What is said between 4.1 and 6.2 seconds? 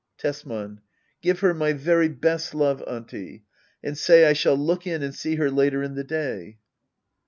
I shall look in and see her later in the